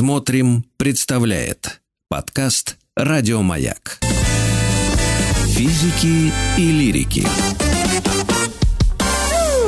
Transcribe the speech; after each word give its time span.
Смотрим, 0.00 0.64
представляет 0.78 1.82
подкаст 2.08 2.78
Радиомаяк. 2.96 3.98
Физики 5.48 6.32
и 6.56 6.72
лирики. 6.72 7.69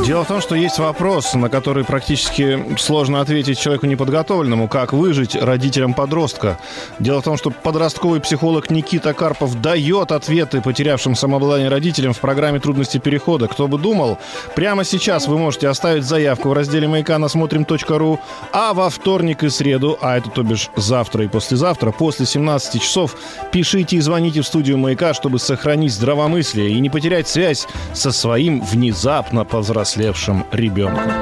Дело 0.04 0.24
в 0.24 0.26
том, 0.28 0.40
что 0.40 0.56
есть 0.56 0.80
вопрос, 0.80 1.32
на 1.34 1.48
который 1.48 1.84
практически 1.84 2.76
сложно 2.76 3.20
ответить 3.20 3.60
человеку 3.60 3.86
неподготовленному, 3.86 4.66
как 4.66 4.92
выжить 4.92 5.36
родителям 5.36 5.94
подростка. 5.94 6.58
Дело 6.98 7.20
в 7.20 7.24
том, 7.24 7.36
что 7.36 7.50
подростковый 7.50 8.20
психолог 8.20 8.68
Никита 8.70 9.14
Карпов 9.14 9.60
дает 9.60 10.10
ответы 10.10 10.60
потерявшим 10.60 11.14
самообладание 11.14 11.68
родителям 11.68 12.14
в 12.14 12.18
программе 12.18 12.58
«Трудности 12.58 12.98
перехода». 12.98 13.46
Кто 13.46 13.68
бы 13.68 13.78
думал, 13.78 14.18
прямо 14.56 14.82
сейчас 14.82 15.28
вы 15.28 15.38
можете 15.38 15.68
оставить 15.68 16.02
заявку 16.02 16.48
в 16.48 16.52
разделе 16.52 16.88
«Маяка» 16.88 17.16
на 17.18 17.28
смотрим.ру, 17.28 18.18
а 18.52 18.74
во 18.74 18.90
вторник 18.90 19.44
и 19.44 19.50
среду, 19.50 19.98
а 20.00 20.18
это 20.18 20.30
то 20.30 20.42
бишь 20.42 20.70
завтра 20.74 21.24
и 21.24 21.28
послезавтра, 21.28 21.92
после 21.92 22.26
17 22.26 22.82
часов, 22.82 23.14
пишите 23.52 23.96
и 23.96 24.00
звоните 24.00 24.40
в 24.40 24.46
студию 24.48 24.78
«Маяка», 24.78 25.14
чтобы 25.14 25.38
сохранить 25.38 25.92
здравомыслие 25.92 26.70
и 26.70 26.80
не 26.80 26.90
потерять 26.90 27.28
связь 27.28 27.68
со 27.94 28.10
своим 28.10 28.60
внезапно 28.62 29.44
повзрослевшим 29.44 29.91
повзрослевшим 29.92 30.46
ребенком. 30.52 31.12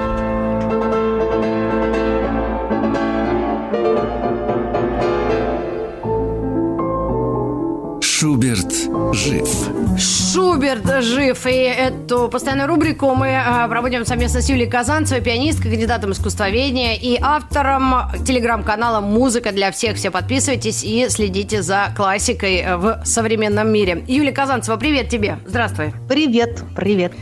Шуберт 8.02 8.72
жив. 9.12 9.48
Шуберт 9.98 11.02
жив. 11.02 11.46
И 11.46 11.50
эту 11.50 12.28
постоянную 12.28 12.68
рубрику 12.68 13.14
мы 13.14 13.34
а, 13.34 13.66
проводим 13.68 14.04
совместно 14.04 14.42
с 14.42 14.48
Юлией 14.48 14.70
Казанцевой, 14.70 15.22
пианисткой, 15.22 15.70
кандидатом 15.70 16.12
искусствоведения 16.12 16.96
и 16.96 17.18
автором 17.20 18.12
телеграм-канала 18.26 19.00
«Музыка 19.00 19.52
для 19.52 19.70
всех». 19.72 19.96
Все 19.96 20.10
подписывайтесь 20.10 20.84
и 20.84 21.08
следите 21.08 21.62
за 21.62 21.92
классикой 21.96 22.76
в 22.76 23.00
современном 23.04 23.72
мире. 23.72 24.04
Юлия 24.06 24.32
Казанцева, 24.32 24.76
привет 24.76 25.08
тебе. 25.08 25.38
Здравствуй. 25.46 25.94
Привет, 26.08 26.62
привет. 26.76 27.12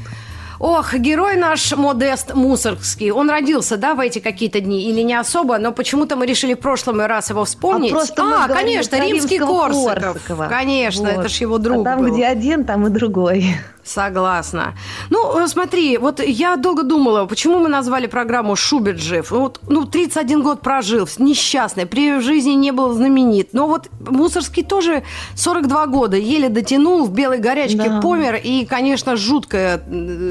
Ох, 0.61 0.93
герой 0.95 1.37
наш 1.37 1.73
Модест 1.73 2.35
Мусоргский, 2.35 3.13
он 3.13 3.31
родился, 3.31 3.77
да, 3.77 3.95
в 3.95 4.01
эти 4.01 4.19
какие-то 4.19 4.61
дни 4.61 4.91
или 4.91 5.03
не 5.03 5.15
особо, 5.15 5.59
но 5.59 5.73
почему-то 5.73 6.17
мы 6.17 6.27
решили 6.27 6.55
в 6.55 6.59
прошлом 6.59 7.01
раз 7.01 7.31
его 7.31 7.45
вспомнить. 7.45 7.93
А, 7.93 7.95
просто 7.95 8.45
а 8.45 8.49
конечно, 8.49 9.01
римский 9.01 9.39
Корсаков. 9.39 10.03
Корсакова. 10.03 10.47
Конечно, 10.49 11.11
вот. 11.11 11.21
это 11.21 11.29
ж 11.29 11.37
его 11.37 11.59
друг 11.59 11.87
а 11.87 11.91
там, 11.91 12.01
был. 12.01 12.13
где 12.13 12.27
один, 12.27 12.65
там 12.65 12.87
и 12.87 12.91
другой. 12.91 13.55
Согласна. 13.89 14.75
Ну, 15.11 15.39
э, 15.39 15.49
смотри, 15.49 15.99
вот 15.99 16.21
я 16.21 16.57
долго 16.57 16.83
думала, 16.83 17.25
почему 17.27 17.59
мы 17.59 17.69
назвали 17.69 18.07
программу 18.07 18.55
«Шуберт 18.55 19.01
жив». 19.01 19.31
Вот, 19.31 19.61
ну, 19.69 19.85
31 19.85 20.43
год 20.43 20.61
прожил, 20.61 21.09
несчастный, 21.19 21.87
при 21.87 22.21
жизни 22.21 22.53
не 22.53 22.71
был 22.73 22.93
знаменит. 22.93 23.55
Но 23.55 23.67
вот 23.67 23.89
Мусорский 24.01 24.63
тоже 24.63 25.05
42 25.37 25.87
года, 25.87 26.17
еле 26.17 26.49
дотянул, 26.49 27.07
в 27.07 27.13
белой 27.13 27.39
горячке 27.39 27.89
да. 27.89 28.01
помер. 28.01 28.41
И, 28.45 28.67
конечно, 28.67 29.17
жуткая 29.17 29.83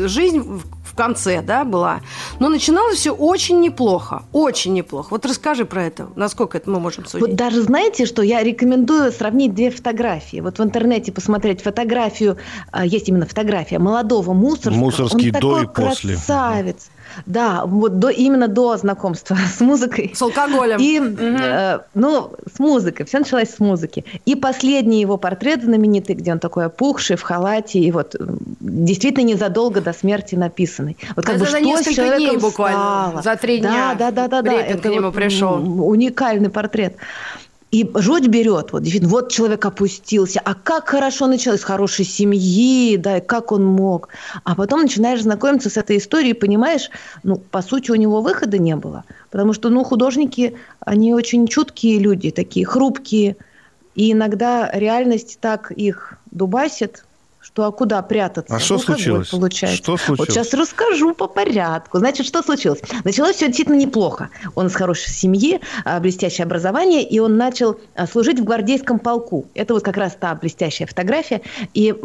жизнь 0.07 0.61
конце, 0.97 1.41
да, 1.41 1.63
была. 1.63 2.01
Но 2.39 2.49
начиналось 2.49 2.97
все 2.97 3.11
очень 3.11 3.61
неплохо, 3.61 4.23
очень 4.33 4.73
неплохо. 4.73 5.07
Вот 5.11 5.25
расскажи 5.25 5.65
про 5.65 5.85
это, 5.85 6.09
насколько 6.15 6.57
это 6.57 6.69
мы 6.69 6.79
можем 6.79 7.05
судить. 7.05 7.25
Вот 7.25 7.35
даже 7.35 7.61
знаете, 7.61 8.05
что 8.05 8.21
я 8.21 8.43
рекомендую 8.43 9.11
сравнить 9.11 9.53
две 9.53 9.71
фотографии. 9.71 10.41
Вот 10.41 10.59
в 10.59 10.63
интернете 10.63 11.11
посмотреть 11.11 11.61
фотографию, 11.61 12.37
а, 12.71 12.85
есть 12.85 13.07
именно 13.07 13.25
фотография 13.25 13.79
молодого 13.79 14.33
Мусорского. 14.33 14.73
Мусорский 14.73 15.27
Он 15.27 15.31
до 15.31 15.39
такой 15.39 15.63
и 15.63 15.67
после. 15.67 16.13
красавец. 16.15 16.89
Да, 17.25 17.65
вот 17.65 17.99
до, 17.99 18.09
именно 18.09 18.47
до 18.47 18.77
знакомства 18.77 19.37
с 19.57 19.59
музыкой. 19.61 20.11
С 20.13 20.21
алкоголем. 20.21 20.77
И, 20.79 20.99
угу. 20.99 21.17
э, 21.19 21.79
ну, 21.93 22.31
с 22.53 22.59
музыкой. 22.59 23.05
Все 23.05 23.19
началось 23.19 23.49
с 23.49 23.59
музыки. 23.59 24.05
И 24.25 24.35
последний 24.35 25.01
его 25.01 25.17
портрет 25.17 25.63
знаменитый, 25.63 26.15
где 26.15 26.31
он 26.31 26.39
такой 26.39 26.65
опухший, 26.65 27.15
в 27.15 27.21
халате, 27.21 27.79
и 27.79 27.91
вот 27.91 28.15
действительно 28.59 29.25
незадолго 29.25 29.81
до 29.81 29.93
смерти 29.93 30.35
написанный. 30.87 31.13
Вот 31.15 31.25
как 31.25 31.35
Это 31.35 31.45
бы, 31.45 31.51
за 31.51 31.57
что 31.57 31.65
несколько 31.65 32.17
дней 32.17 32.37
буквально, 32.37 32.79
стало? 32.79 33.21
за 33.21 33.35
три 33.35 33.59
дня. 33.59 33.95
Да, 33.97 34.11
да, 34.11 34.27
да, 34.27 34.41
да. 34.41 34.41
да. 34.41 34.53
Это 34.53 34.89
к 34.89 34.91
нему 34.91 35.07
вот 35.07 35.15
пришел. 35.15 35.55
Уникальный 35.55 36.49
портрет. 36.49 36.95
И 37.69 37.85
жуть 37.95 38.27
берет, 38.27 38.71
вот 38.71 38.83
действительно, 38.83 39.11
вот 39.11 39.29
человек 39.29 39.65
опустился, 39.65 40.39
а 40.39 40.53
как 40.53 40.87
хорошо 40.87 41.27
началось, 41.27 41.59
с 41.59 41.63
хорошей 41.65 42.05
семьи, 42.05 42.95
да, 42.95 43.17
и 43.17 43.21
как 43.21 43.51
он 43.51 43.65
мог. 43.65 44.07
А 44.45 44.55
потом 44.55 44.83
начинаешь 44.83 45.21
знакомиться 45.21 45.69
с 45.69 45.75
этой 45.75 45.97
историей, 45.97 46.31
понимаешь, 46.31 46.89
ну, 47.23 47.35
по 47.35 47.61
сути, 47.61 47.91
у 47.91 47.95
него 47.95 48.21
выхода 48.21 48.57
не 48.57 48.77
было. 48.77 49.03
Потому 49.31 49.51
что, 49.51 49.67
ну, 49.67 49.83
художники, 49.83 50.55
они 50.79 51.13
очень 51.13 51.45
чуткие 51.45 51.99
люди, 51.99 52.31
такие 52.31 52.65
хрупкие, 52.65 53.35
и 53.95 54.13
иногда 54.13 54.71
реальность 54.71 55.39
так 55.41 55.69
их 55.71 56.13
дубасит, 56.31 57.03
что 57.47 57.63
а 57.63 57.71
куда 57.71 58.01
прятаться? 58.01 58.53
А 58.53 58.59
что 58.59 58.73
ну, 58.73 58.79
случилось? 58.81 59.29
Получается. 59.29 59.77
Что 59.77 59.95
случилось? 59.95 60.19
Вот 60.19 60.29
сейчас 60.33 60.53
расскажу 60.53 61.13
по 61.13 61.27
порядку. 61.27 61.97
Значит, 61.97 62.27
что 62.27 62.43
случилось? 62.43 62.81
Началось 63.05 63.37
все 63.37 63.47
действительно 63.47 63.77
неплохо. 63.77 64.29
Он 64.53 64.67
из 64.67 64.75
хорошей 64.75 65.11
семьи, 65.11 65.61
а, 65.85 66.01
блестящее 66.01 66.43
образование, 66.43 67.03
и 67.03 67.19
он 67.19 67.37
начал 67.37 67.79
а, 67.95 68.05
служить 68.05 68.41
в 68.41 68.43
гвардейском 68.43 68.99
полку. 68.99 69.47
Это 69.53 69.73
вот 69.73 69.83
как 69.83 69.95
раз 69.95 70.17
та 70.19 70.35
блестящая 70.35 70.89
фотография. 70.89 71.41
И 71.73 71.95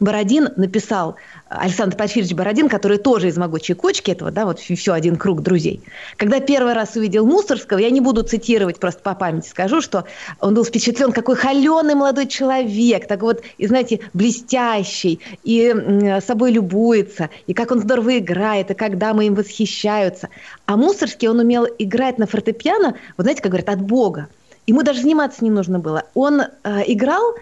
Бородин 0.00 0.48
написал, 0.56 1.16
Александр 1.48 1.96
Порфирьевич 1.96 2.34
Бородин, 2.34 2.68
который 2.68 2.96
тоже 2.96 3.28
из 3.28 3.36
«Могучей 3.36 3.74
кучки», 3.74 4.10
этого, 4.10 4.30
да, 4.30 4.46
вот 4.46 4.58
все 4.58 4.92
один 4.92 5.16
круг 5.16 5.42
друзей. 5.42 5.82
Когда 6.16 6.40
первый 6.40 6.72
раз 6.72 6.96
увидел 6.96 7.26
Мусорского, 7.26 7.78
я 7.78 7.90
не 7.90 8.00
буду 8.00 8.22
цитировать, 8.22 8.80
просто 8.80 9.02
по 9.02 9.14
памяти 9.14 9.48
скажу, 9.48 9.82
что 9.82 10.06
он 10.40 10.54
был 10.54 10.64
впечатлен, 10.64 11.12
какой 11.12 11.36
холеный 11.36 11.94
молодой 11.94 12.26
человек, 12.26 13.06
так 13.06 13.20
вот, 13.20 13.42
и, 13.58 13.66
знаете, 13.66 14.00
блестящий, 14.14 15.20
и 15.44 16.18
собой 16.26 16.52
любуется, 16.52 17.28
и 17.46 17.52
как 17.52 17.70
он 17.70 17.80
здорово 17.80 18.18
играет, 18.18 18.70
и 18.70 18.74
как 18.74 18.96
дамы 18.96 19.26
им 19.26 19.34
восхищаются. 19.34 20.30
А 20.64 20.76
Мусорский, 20.76 21.28
он 21.28 21.40
умел 21.40 21.66
играть 21.78 22.16
на 22.18 22.26
фортепиано, 22.26 22.96
вот 23.16 23.24
знаете, 23.24 23.42
как 23.42 23.52
говорят, 23.52 23.68
от 23.68 23.82
Бога. 23.82 24.28
Ему 24.66 24.82
даже 24.82 25.02
заниматься 25.02 25.44
не 25.44 25.50
нужно 25.50 25.78
было. 25.78 26.04
Он 26.14 26.42
э, 26.42 26.46
играл 26.86 27.34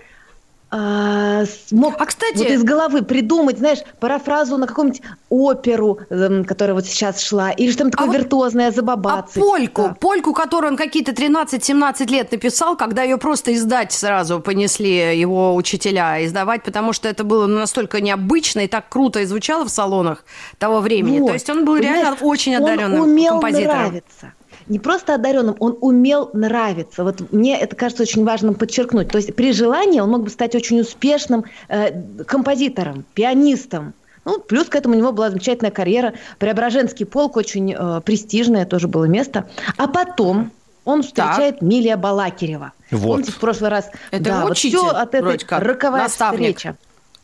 а, 0.71 1.45
смог 1.47 1.95
а, 1.99 2.05
кстати... 2.05 2.37
вот 2.37 2.47
из 2.49 2.63
головы 2.63 3.03
придумать, 3.03 3.59
знаешь, 3.59 3.79
парафразу 4.01 4.59
на 4.59 4.67
какую-нибудь 4.67 5.01
оперу, 5.31 6.01
эм, 6.11 6.45
которая 6.45 6.75
вот 6.75 6.85
сейчас 6.85 7.23
шла, 7.23 7.51
или 7.51 7.71
что-то 7.71 7.93
такое 7.93 8.11
а 8.11 8.13
виртуозное 8.13 8.67
вот, 8.67 8.75
забабацать. 8.75 9.37
А 9.37 9.41
польку, 9.41 9.83
да. 9.83 9.97
польку, 9.99 10.35
которую 10.35 10.73
он 10.73 10.77
какие-то 10.77 11.13
13-17 11.13 12.07
лет 12.09 12.33
написал, 12.33 12.77
когда 12.77 13.03
ее 13.03 13.17
просто 13.17 13.55
издать 13.55 13.93
сразу 13.93 14.41
понесли 14.41 15.19
его 15.19 15.55
учителя 15.55 16.23
издавать, 16.25 16.63
потому 16.65 16.93
что 16.93 17.09
это 17.09 17.25
было 17.25 17.47
настолько 17.47 18.03
необычно 18.03 18.61
и 18.61 18.69
так 18.69 18.91
круто 18.91 19.21
и 19.21 19.25
звучало 19.25 19.65
в 19.65 19.71
салонах 19.71 20.25
того 20.59 20.81
времени. 20.81 21.21
Вот. 21.21 21.29
То 21.29 21.35
есть 21.35 21.49
он 21.49 21.65
был 21.65 21.79
Понимаешь, 21.79 22.03
реально 22.03 22.19
очень 22.21 22.57
одаренным 22.57 23.01
он 23.01 23.09
умел 23.09 23.33
композитором. 23.41 23.79
Нравиться 23.79 24.33
не 24.69 24.79
просто 24.79 25.15
одаренным, 25.15 25.57
он 25.59 25.77
умел 25.81 26.31
нравиться. 26.33 27.05
Вот 27.05 27.33
мне 27.33 27.59
это 27.59 27.77
кажется 27.77 28.03
очень 28.03 28.25
важным 28.25 28.55
подчеркнуть. 28.55 29.09
То 29.09 29.19
есть 29.19 29.35
при 29.35 29.53
желании 29.53 30.01
он 30.01 30.11
мог 30.11 30.23
бы 30.25 30.31
стать 30.31 30.55
очень 30.55 30.81
успешным 30.81 31.45
э, 31.69 32.25
композитором, 32.25 33.05
пианистом. 33.15 33.95
Ну, 34.25 34.41
плюс 34.41 34.69
к 34.69 34.75
этому 34.75 34.95
у 34.95 34.99
него 34.99 35.13
была 35.13 35.31
замечательная 35.31 35.71
карьера. 35.71 36.15
Преображенский 36.39 37.07
полк 37.07 37.37
очень 37.37 37.75
э, 37.77 38.01
престижное 38.05 38.67
тоже 38.67 38.89
было 38.89 39.05
место. 39.05 39.49
А 39.77 39.89
потом 39.89 40.51
он 40.85 41.03
встречает 41.03 41.61
так. 41.61 41.63
Милия 41.63 41.97
Балакирева. 41.97 42.73
Вот. 42.91 43.03
Помните, 43.03 43.33
в 43.33 43.39
прошлый 43.39 43.71
раз... 43.71 43.91
Это 44.11 44.25
да, 44.25 44.45
учитель, 44.47 44.79
вот 44.79 44.89
все 44.89 44.97
от 44.97 45.15
этой 45.15 45.39
как, 45.39 45.63
роковая 45.63 46.03
наставник. 46.05 46.57
встреча. 46.57 46.77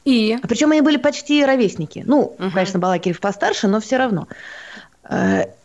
И? 0.05 0.39
Причем 0.43 0.73
они 0.73 0.83
были 0.83 0.97
почти 0.99 1.45
ровесники. 1.45 2.03
Ну, 2.07 2.35
угу. 2.39 2.51
конечно, 2.53 2.79
Балакирев 2.79 3.21
постарше, 3.21 3.69
но 3.69 3.81
все 3.81 3.97
равно. 3.97 4.29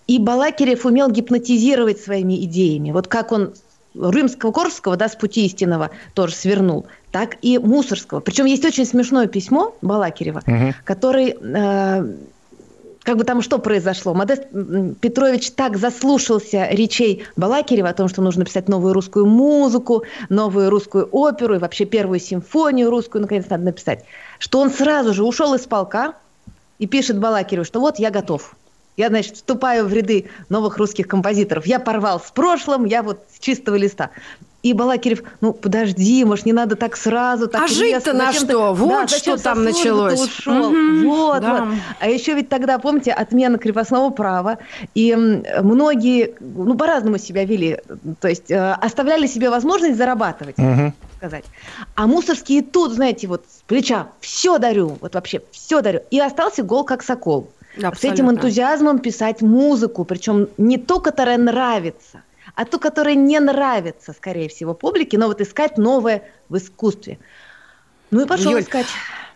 И 0.09 0.17
Балакирев 0.17 0.87
умел 0.87 1.11
гипнотизировать 1.11 2.01
своими 2.01 2.43
идеями. 2.45 2.89
Вот 2.89 3.07
как 3.07 3.31
он 3.31 3.53
Рымского, 3.93 4.51
Корского, 4.51 4.97
да, 4.97 5.07
с 5.07 5.15
пути 5.15 5.45
истинного 5.45 5.91
тоже 6.15 6.33
свернул, 6.33 6.87
так 7.11 7.37
и 7.43 7.59
Мусорского. 7.59 8.19
Причем 8.19 8.45
есть 8.45 8.65
очень 8.65 8.87
смешное 8.87 9.27
письмо 9.27 9.75
Балакирева, 9.83 10.41
угу. 10.47 10.73
который... 10.83 11.37
Э, 11.39 12.11
как 13.03 13.17
бы 13.17 13.23
там 13.23 13.43
что 13.43 13.59
произошло? 13.59 14.15
Модест 14.15 14.45
Петрович 14.99 15.51
так 15.51 15.77
заслушался 15.77 16.67
речей 16.71 17.23
Балакирева 17.35 17.89
о 17.89 17.93
том, 17.93 18.07
что 18.07 18.23
нужно 18.23 18.45
писать 18.45 18.67
новую 18.67 18.93
русскую 18.93 19.27
музыку, 19.27 20.05
новую 20.29 20.71
русскую 20.71 21.07
оперу 21.11 21.53
и 21.53 21.59
вообще 21.59 21.85
первую 21.85 22.19
симфонию 22.19 22.89
русскую, 22.89 23.21
наконец, 23.21 23.45
надо 23.47 23.63
написать, 23.63 24.05
что 24.39 24.59
он 24.59 24.71
сразу 24.71 25.13
же 25.13 25.23
ушел 25.23 25.53
из 25.53 25.61
полка 25.61 26.15
и 26.79 26.87
пишет 26.87 27.19
Балакиреву, 27.19 27.63
что 27.63 27.79
вот 27.79 27.99
я 27.99 28.09
готов. 28.09 28.55
Я, 28.99 29.07
значит, 29.07 29.37
вступаю 29.37 29.87
в 29.87 29.93
ряды 29.93 30.29
новых 30.49 30.77
русских 30.77 31.07
композиторов. 31.07 31.65
Я 31.65 31.79
порвал 31.79 32.19
с 32.19 32.31
прошлым, 32.31 32.83
я 32.83 33.01
вот 33.01 33.23
с 33.33 33.39
чистого 33.39 33.77
листа. 33.77 34.09
И 34.61 34.73
Балакирев, 34.73 35.23
ну 35.39 35.53
подожди, 35.53 36.25
может, 36.25 36.45
не 36.45 36.51
надо 36.51 36.75
так 36.75 36.97
сразу, 36.97 37.47
так 37.47 37.63
А 37.63 37.67
жить-то 37.69 38.11
на 38.11 38.33
что? 38.33 38.73
Вот 38.73 38.89
да, 38.89 39.07
что 39.07 39.41
там 39.41 39.63
началось. 39.63 40.19
Ушел? 40.19 40.71
Мгм, 40.71 41.07
вот, 41.07 41.41
да. 41.41 41.63
вот. 41.63 41.77
А 42.01 42.09
еще 42.09 42.33
ведь 42.33 42.49
тогда, 42.49 42.77
помните, 42.77 43.13
отмена 43.13 43.57
крепостного 43.57 44.09
права. 44.09 44.57
И 44.95 45.15
многие, 45.15 46.35
ну, 46.41 46.75
по-разному 46.75 47.19
себя 47.19 47.45
вели. 47.45 47.79
То 48.19 48.27
есть 48.27 48.51
э, 48.51 48.73
оставляли 48.73 49.27
себе 49.27 49.49
возможность 49.49 49.95
зарабатывать 49.95 50.57
Мгм. 50.57 50.93
сказать. 51.15 51.45
А 51.95 52.05
мусорские 52.05 52.63
тут, 52.63 52.91
знаете, 52.91 53.27
вот 53.27 53.45
с 53.47 53.61
плеча 53.65 54.09
все 54.19 54.57
дарю, 54.57 54.97
вот 54.99 55.15
вообще 55.15 55.41
все 55.53 55.79
дарю. 55.79 56.01
И 56.11 56.19
остался 56.19 56.63
гол 56.63 56.83
как 56.83 57.01
сокол. 57.01 57.53
С 57.75 57.79
этим 57.79 57.87
Абсолютно. 57.87 58.29
энтузиазмом 58.31 58.99
писать 58.99 59.41
музыку, 59.41 60.03
причем 60.03 60.49
не 60.57 60.77
ту, 60.77 60.99
которая 60.99 61.37
нравится, 61.37 62.23
а 62.55 62.65
ту, 62.65 62.79
которая 62.79 63.15
не 63.15 63.39
нравится, 63.39 64.13
скорее 64.13 64.49
всего, 64.49 64.73
публике, 64.73 65.17
но 65.17 65.27
вот 65.27 65.41
искать 65.41 65.77
новое 65.77 66.23
в 66.49 66.57
искусстве. 66.57 67.19
Ну 68.11 68.21
и 68.21 68.25
пошел 68.25 68.51
Юль, 68.51 68.61
искать. 68.61 68.87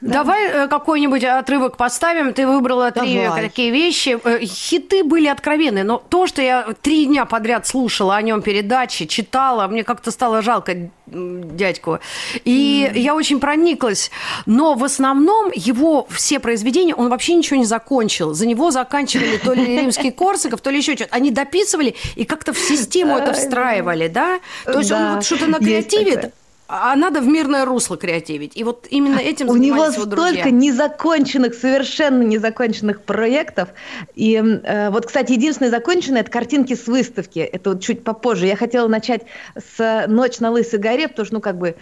Да. 0.04 0.16
Давай 0.16 0.50
э, 0.50 0.68
какой-нибудь 0.68 1.24
отрывок 1.24 1.78
поставим. 1.78 2.34
Ты 2.34 2.46
выбрала 2.46 2.92
три 2.92 3.24
Давай. 3.24 3.44
такие 3.44 3.72
вещи. 3.72 4.20
Э, 4.22 4.40
Хиты 4.44 5.02
были 5.02 5.28
откровенные, 5.28 5.86
но 5.86 5.98
то, 5.98 6.28
что 6.28 6.42
я 6.42 6.68
три 6.82 7.06
дня 7.06 7.24
подряд 7.24 7.66
слушала 7.66 8.18
о 8.18 8.22
нем 8.22 8.42
передачи, 8.42 9.06
читала, 9.06 9.66
мне 9.68 9.86
как-то 9.86 10.12
стало 10.12 10.42
жалко 10.42 10.90
дядьку. 11.06 12.00
И 12.44 12.92
я 12.96 13.16
очень 13.16 13.40
прониклась. 13.40 14.12
Но 14.46 14.74
в 14.74 14.84
основном 14.84 15.52
его 15.56 16.06
все 16.10 16.42
произведения, 16.42 16.96
он 16.96 17.08
вообще 17.08 17.36
ничего 17.36 17.56
не 17.56 17.66
закончил. 17.66 18.34
За 18.34 18.46
него 18.46 18.72
заканчивали 18.72 19.38
то 19.38 19.54
ли 19.54 19.66
римский 19.66 20.12
Корсаков, 20.18 20.60
то 20.60 20.70
ли 20.70 20.80
еще 20.80 20.96
что-то. 20.96 21.16
Они 21.16 21.32
дописывали 21.32 21.96
и 22.16 22.26
как-то 22.26 22.52
в 22.52 22.60
систему 22.60 23.18
это 23.18 23.32
встраивали, 23.32 24.10
да? 24.10 24.42
То 24.66 24.80
есть 24.80 24.92
он 24.92 25.16
вот 25.16 25.24
что-то 25.24 25.48
накреативит. 25.48 26.34
А 26.76 26.96
надо 26.96 27.22
в 27.22 27.28
мирное 27.28 27.66
русло 27.66 27.98
креативить. 27.98 28.58
И 28.58 28.64
вот 28.64 28.88
именно 28.90 29.20
этим 29.20 29.48
У 29.48 29.56
него 29.56 29.86
его 29.86 30.06
друзья. 30.06 30.32
столько 30.32 30.50
незаконченных, 30.50 31.54
совершенно 31.54 32.24
незаконченных 32.24 33.04
проектов. 33.04 33.70
И 34.16 34.36
э, 34.36 34.90
вот, 34.90 35.06
кстати, 35.06 35.34
единственное 35.34 35.70
законченное– 35.70 36.22
это 36.22 36.32
картинки 36.32 36.74
с 36.74 36.88
выставки. 36.88 37.40
Это 37.40 37.72
вот 37.72 37.82
чуть 37.82 38.04
попозже. 38.04 38.48
Я 38.48 38.56
хотела 38.56 38.88
начать 38.88 39.22
с 39.56 40.06
«Ночь 40.08 40.40
на 40.40 40.50
Лысой 40.50 40.80
горе», 40.80 41.08
потому 41.08 41.26
что, 41.28 41.36
ну, 41.36 41.42
как 41.42 41.60
бы, 41.60 41.76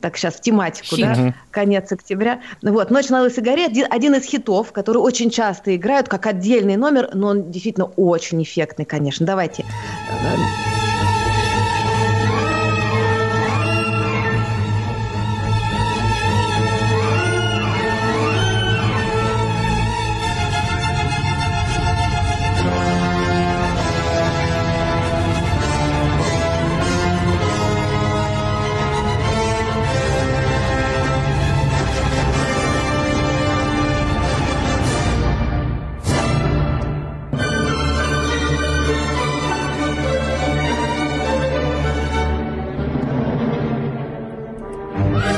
так 0.00 0.16
сейчас 0.16 0.34
в 0.34 0.40
тематику, 0.40 0.94
Хит. 0.94 1.04
да, 1.04 1.34
конец 1.50 1.90
октября. 1.90 2.42
Вот, 2.62 2.90
«Ночь 2.92 3.08
на 3.08 3.22
Лысой 3.22 3.42
горе» 3.42 3.66
один, 3.66 4.14
из 4.14 4.24
хитов, 4.24 4.70
который 4.70 4.98
очень 4.98 5.30
часто 5.30 5.74
играют 5.74 6.08
как 6.08 6.26
отдельный 6.26 6.76
номер, 6.76 7.10
но 7.12 7.28
он 7.28 7.50
действительно 7.50 7.86
очень 7.96 8.40
эффектный, 8.42 8.84
конечно. 8.84 9.26
Давайте. 9.26 9.64
Юлия, 10.22 10.71
Yeah. 44.94 45.31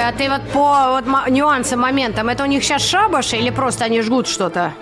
А 0.00 0.12
ты 0.12 0.28
вот 0.28 0.42
по 0.52 1.00
вот, 1.00 1.30
нюансам, 1.30 1.80
моментам, 1.80 2.28
это 2.28 2.44
у 2.44 2.46
них 2.46 2.64
сейчас 2.64 2.82
шабаш 2.82 3.32
или 3.34 3.50
просто 3.50 3.84
они 3.84 4.00
жгут 4.02 4.28
что-то? 4.28 4.72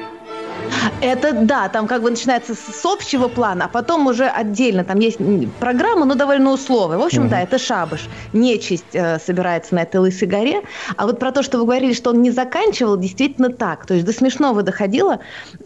Это 1.01 1.33
да, 1.33 1.69
там 1.69 1.87
как 1.87 2.03
бы 2.03 2.11
начинается 2.11 2.55
с, 2.55 2.85
общего 2.85 3.29
плана, 3.29 3.67
а 3.67 3.69
потом 3.69 4.07
уже 4.07 4.27
отдельно. 4.27 4.85
Там 4.85 4.99
есть 4.99 5.19
программа, 5.59 6.05
но 6.05 6.15
довольно 6.15 6.51
условия. 6.53 6.97
В 6.97 7.03
общем, 7.03 7.29
да, 7.29 7.41
это 7.41 7.59
шабаш. 7.59 8.09
Нечисть 8.33 8.95
э, 8.95 9.19
собирается 9.19 9.75
на 9.75 9.83
этой 9.83 9.99
лысой 9.99 10.29
горе. 10.29 10.63
А 10.97 11.07
вот 11.07 11.19
про 11.19 11.33
то, 11.33 11.43
что 11.43 11.59
вы 11.59 11.65
говорили, 11.65 11.93
что 11.93 12.11
он 12.11 12.23
не 12.23 12.31
заканчивал, 12.31 12.97
действительно 12.97 13.51
так. 13.51 13.87
То 13.87 13.95
есть 13.95 14.07
до 14.07 14.13
смешного 14.13 14.63
доходило. 14.63 15.21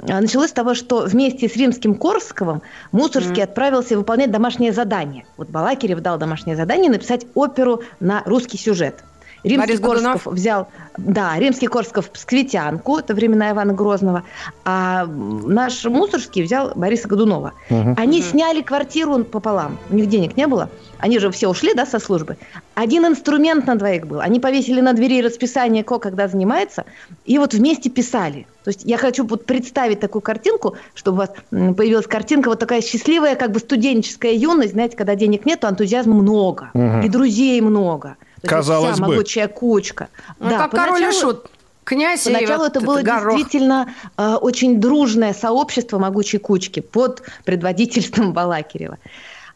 А, 0.09 0.21
Началось 0.21 0.51
с 0.51 0.53
того, 0.53 0.75
что 0.75 1.01
вместе 1.01 1.49
с 1.49 1.57
римским 1.57 1.95
Корсаковым 1.95 2.63
Мусорский 2.93 3.43
отправился 3.43 3.97
выполнять 3.97 4.31
домашнее 4.31 4.73
задание. 4.73 5.25
Вот 5.37 5.49
Балакирев 5.49 6.01
дал 6.01 6.19
домашнее 6.19 6.57
задание 6.57 6.91
написать 6.91 7.27
оперу 7.35 7.83
на 8.01 8.23
русский 8.25 8.59
сюжет. 8.59 9.03
Римский? 9.45 9.77
Корсаков 9.79 10.27
взял, 10.27 10.69
да, 10.97 11.39
римский 11.39 11.67
Корсков 11.67 12.11
Псквитянку, 12.11 12.99
это 12.99 13.15
времена 13.15 13.51
Ивана 13.51 13.73
Грозного, 13.73 14.23
а 14.65 15.05
наш 15.07 15.85
Мусорский 15.85 16.43
взял 16.43 16.73
Бориса 16.75 17.09
Годунова. 17.09 17.53
Они 17.97 18.23
сняли 18.23 18.63
квартиру 18.63 19.25
пополам, 19.25 19.79
у 19.91 19.95
них 19.97 20.09
денег 20.09 20.37
не 20.37 20.47
было, 20.47 20.71
они 20.99 21.19
же 21.19 21.31
все 21.31 21.49
ушли, 21.49 21.75
да, 21.75 21.87
со 21.87 21.99
службы. 21.99 22.37
Один 22.75 23.05
инструмент 23.07 23.67
на 23.67 23.75
двоих 23.75 24.07
был, 24.07 24.21
они 24.21 24.39
повесили 24.41 24.81
на 24.81 24.93
двери 24.93 25.21
расписание, 25.23 25.83
кто 25.83 25.99
когда 25.99 26.29
занимается, 26.29 26.85
и 27.25 27.39
вот 27.39 27.53
вместе 27.55 27.91
писали. 27.91 28.47
То 28.65 28.69
есть 28.69 28.83
я 28.85 28.97
хочу 28.97 29.27
вот 29.27 29.45
представить 29.45 29.99
такую 29.99 30.23
картинку, 30.23 30.77
чтобы 30.95 31.17
у 31.17 31.21
вас 31.21 31.31
появилась 31.51 32.07
картинка, 32.07 32.49
вот 32.49 32.61
такая 32.61 32.81
счастливая, 32.81 33.35
как 33.35 33.51
бы 33.51 33.59
студенческая 33.59 34.35
юность, 34.35 34.73
знаете, 34.73 34.97
когда 34.97 35.17
денег 35.17 35.45
нет, 35.47 35.61
то 35.61 35.69
энтузиазма 35.69 36.15
много, 36.15 36.71
Мгм. 36.75 37.01
и 37.01 37.09
друзей 37.09 37.61
много. 37.61 38.17
То 38.43 38.47
есть 38.47 38.51
Казалось 38.51 38.95
вся 38.95 39.05
бы. 39.05 39.13
могучая 39.13 39.49
кучка. 39.49 40.09
Ну, 40.41 40.51
как 40.51 40.71
король 40.73 41.01
и 41.01 41.05
поначалу- 41.05 41.21
шут. 41.21 41.51
Князь 41.85 42.23
Поначалу 42.25 42.65
это 42.65 42.81
было 42.81 43.03
горох. 43.03 43.37
действительно 43.37 43.93
э, 44.17 44.35
очень 44.35 44.81
дружное 44.81 45.33
сообщество 45.35 45.99
могучей 45.99 46.39
кучки 46.39 46.79
под 46.81 47.23
предводительством 47.45 48.33
Балакирева. 48.35 48.99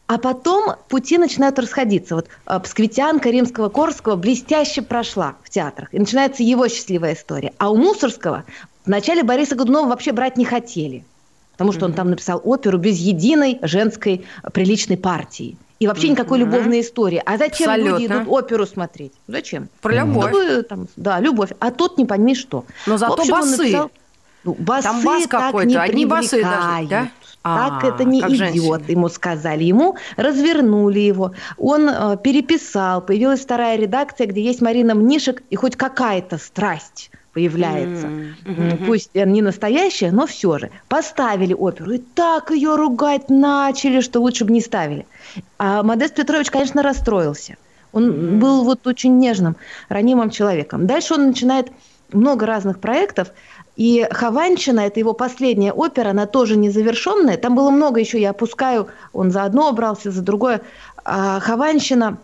А 0.07 0.17
потом 0.17 0.75
пути 0.89 1.17
начинают 1.17 1.57
расходиться. 1.59 2.15
Вот 2.15 2.27
э, 2.45 2.59
Псквитянка 2.61 3.29
римского 3.29 3.69
Корского 3.69 4.15
блестяще 4.17 4.81
прошла 4.81 5.35
в 5.43 5.49
театрах. 5.49 5.93
И 5.93 5.99
начинается 5.99 6.43
его 6.43 6.67
счастливая 6.67 7.13
история. 7.13 7.53
А 7.59 7.69
у 7.71 7.77
Мусорского 7.77 8.43
вначале 8.85 9.23
Бориса 9.23 9.55
Годунова 9.55 9.87
вообще 9.87 10.11
брать 10.11 10.35
не 10.37 10.45
хотели. 10.45 11.05
Потому 11.53 11.71
что 11.71 11.85
он 11.85 11.93
там 11.93 12.09
написал 12.09 12.41
оперу 12.43 12.77
без 12.77 12.97
единой 12.97 13.59
женской 13.61 14.25
э, 14.43 14.49
приличной 14.49 14.97
партии. 14.97 15.57
И 15.79 15.87
вообще 15.87 16.09
никакой 16.09 16.39
Мгм. 16.39 16.49
любовной 16.49 16.81
истории. 16.81 17.21
А 17.25 17.37
зачем 17.37 17.69
люди 17.75 17.89
Абсолютно. 17.89 18.15
идут 18.23 18.27
оперу 18.29 18.65
смотреть? 18.65 19.13
Зачем? 19.27 19.69
Про 19.81 19.93
любовь. 19.93 20.29
Чтобы, 20.31 20.63
там, 20.63 20.87
да, 20.95 21.19
любовь. 21.19 21.51
А 21.59 21.71
тут 21.71 21.97
не 21.97 22.05
пойми 22.05 22.33
что. 22.35 22.65
Но 22.87 22.95
В 22.95 22.99
зато 22.99 23.13
общем, 23.13 23.31
басы. 23.31 23.57
написал- 23.63 23.91
ну, 24.43 24.55
басы 24.57 24.83
Там 24.83 25.03
бас 25.03 25.21
так 25.27 25.31
какой-то, 25.31 25.69
не 25.69 25.75
одни 25.75 26.05
басы 26.05 26.41
даже, 26.41 26.87
да? 26.87 27.09
Так 27.43 27.83
А, 27.83 27.87
это 27.87 28.03
не 28.03 28.19
идет, 28.19 28.31
женщины. 28.31 28.83
ему 28.89 29.07
сказали. 29.07 29.63
Ему 29.63 29.95
развернули 30.17 30.99
его. 30.99 31.31
Он 31.57 31.87
э, 31.87 32.17
переписал. 32.21 33.01
Появилась 33.01 33.39
вторая 33.41 33.77
редакция, 33.77 34.27
где 34.27 34.41
есть 34.41 34.61
Марина 34.61 34.95
Мнишек, 34.95 35.43
и 35.49 35.55
хоть 35.55 35.75
какая-то 35.77 36.39
страсть 36.39 37.09
появляется. 37.37 38.07
Мгм. 38.07 38.85
Пусть 38.87 39.11
э, 39.13 39.23
не 39.25 39.43
настоящая, 39.43 40.11
но 40.11 40.25
все 40.25 40.57
же. 40.57 40.71
Поставили 40.87 41.53
оперу. 41.53 41.91
И 41.91 41.99
так 41.99 42.49
ее 42.49 42.75
ругать 42.75 43.29
начали, 43.29 44.01
что 44.01 44.19
лучше 44.21 44.43
бы 44.43 44.51
не 44.51 44.61
ставили. 44.61 45.05
А 45.59 45.83
Модест 45.83 46.15
Петрович, 46.15 46.49
конечно, 46.49 46.81
расстроился. 46.81 47.57
Он 47.93 48.39
был 48.39 48.63
вот 48.63 48.87
очень 48.87 49.19
нежным, 49.19 49.55
ранимым 49.87 50.31
человеком. 50.31 50.87
Дальше 50.87 51.13
он 51.13 51.27
начинает 51.27 51.67
много 52.11 52.47
разных 52.47 52.79
проектов. 52.79 53.27
И 53.75 54.07
«Хованщина»– 54.09 54.79
это 54.87 54.99
его 54.99 55.13
последняя 55.13 55.73
опера, 55.73 56.09
она 56.09 56.25
тоже 56.25 56.57
незавершенная. 56.57 57.37
Там 57.37 57.53
было 57.55 57.69
много 57.69 57.99
еще, 57.99 58.19
я 58.19 58.31
опускаю, 58.31 58.87
он 59.13 59.29
за 59.29 59.43
одно 59.43 59.71
брался, 59.73 60.09
за 60.09 60.23
другое. 60.23 60.61
А 61.05 61.39
«Хованщина» 61.39 62.17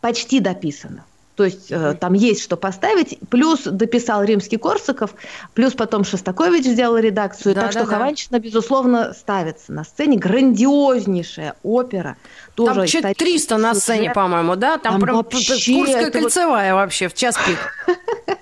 почти 0.00 0.40
дописана. 0.40 1.04
То 1.38 1.44
есть 1.44 1.70
э, 1.70 1.94
там 2.00 2.14
есть 2.14 2.42
что 2.42 2.56
поставить. 2.56 3.16
Плюс 3.30 3.62
дописал 3.62 4.24
Римский-Корсаков, 4.24 5.14
плюс 5.54 5.72
потом 5.72 6.02
Шостакович 6.02 6.64
сделал 6.64 6.96
редакцию. 6.98 7.54
Да, 7.54 7.60
так 7.60 7.74
да, 7.74 7.80
что 7.80 7.88
да. 7.88 7.96
Хованщина, 7.96 8.40
безусловно, 8.40 9.14
ставится 9.14 9.72
на 9.72 9.84
сцене. 9.84 10.18
Грандиознейшая 10.18 11.54
опера. 11.62 12.16
Тоже 12.56 12.74
Там 12.74 12.86
чуть 12.86 12.94
исторический 12.96 13.24
300 13.24 13.56
на 13.56 13.74
сцене, 13.76 14.10
по-моему, 14.10 14.56
да? 14.56 14.78
Там, 14.78 14.94
Там 14.94 15.00
прям 15.02 15.16
вообще 15.18 15.74
Курская 15.74 16.06
это 16.08 16.18
вот- 16.18 16.22
кольцевая 16.24 16.74
вообще 16.74 17.06
в 17.06 17.14
час 17.14 17.36
пик 17.46 17.96